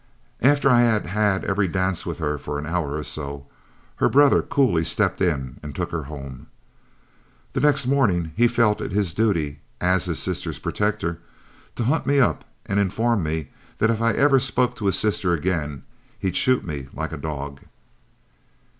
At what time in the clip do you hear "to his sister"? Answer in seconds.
14.77-15.33